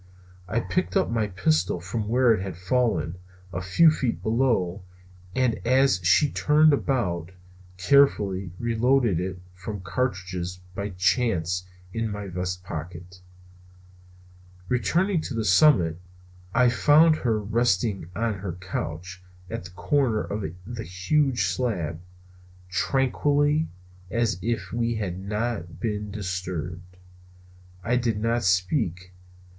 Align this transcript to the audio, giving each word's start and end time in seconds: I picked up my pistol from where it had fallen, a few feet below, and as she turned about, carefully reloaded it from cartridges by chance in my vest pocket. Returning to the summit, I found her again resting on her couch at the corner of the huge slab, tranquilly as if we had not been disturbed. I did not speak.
I 0.47 0.59
picked 0.61 0.97
up 0.97 1.11
my 1.11 1.27
pistol 1.27 1.79
from 1.79 2.07
where 2.07 2.33
it 2.33 2.41
had 2.41 2.57
fallen, 2.57 3.17
a 3.53 3.61
few 3.61 3.91
feet 3.91 4.23
below, 4.23 4.81
and 5.35 5.59
as 5.63 5.99
she 6.01 6.31
turned 6.31 6.73
about, 6.73 7.29
carefully 7.77 8.51
reloaded 8.57 9.19
it 9.19 9.39
from 9.53 9.81
cartridges 9.81 10.59
by 10.73 10.89
chance 10.89 11.67
in 11.93 12.09
my 12.09 12.25
vest 12.29 12.63
pocket. 12.63 13.21
Returning 14.69 15.21
to 15.21 15.35
the 15.35 15.45
summit, 15.45 16.01
I 16.51 16.67
found 16.67 17.17
her 17.17 17.37
again 17.37 17.51
resting 17.51 18.09
on 18.15 18.39
her 18.39 18.53
couch 18.53 19.23
at 19.51 19.65
the 19.65 19.69
corner 19.69 20.21
of 20.23 20.43
the 20.65 20.83
huge 20.83 21.43
slab, 21.45 22.01
tranquilly 22.69 23.69
as 24.09 24.39
if 24.41 24.73
we 24.73 24.95
had 24.95 25.19
not 25.19 25.79
been 25.79 26.09
disturbed. 26.09 26.97
I 27.83 27.97
did 27.97 28.19
not 28.19 28.41
speak. 28.43 29.13